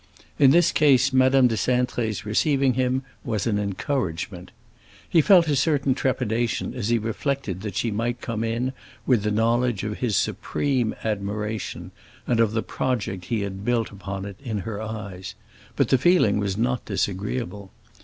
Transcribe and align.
In 0.39 0.49
this 0.49 0.71
case 0.71 1.13
Madame 1.13 1.45
de 1.47 1.53
Cintré's 1.53 2.25
receiving 2.25 2.73
him 2.73 3.03
was 3.23 3.45
an 3.45 3.59
encouragement. 3.59 4.49
He 5.07 5.21
felt 5.21 5.47
a 5.47 5.55
certain 5.55 5.93
trepidation 5.93 6.73
as 6.73 6.89
he 6.89 6.97
reflected 6.97 7.61
that 7.61 7.75
she 7.75 7.91
might 7.91 8.19
come 8.19 8.43
in 8.43 8.73
with 9.05 9.21
the 9.21 9.29
knowledge 9.29 9.83
of 9.83 9.99
his 9.99 10.17
supreme 10.17 10.95
admiration 11.03 11.91
and 12.25 12.39
of 12.39 12.53
the 12.53 12.63
project 12.63 13.25
he 13.25 13.41
had 13.41 13.63
built 13.63 13.91
upon 13.91 14.25
it 14.25 14.39
in 14.43 14.61
her 14.61 14.81
eyes; 14.81 15.35
but 15.75 15.89
the 15.89 15.99
feeling 15.99 16.39
was 16.39 16.57
not 16.57 16.83
disagreeable. 16.83 17.69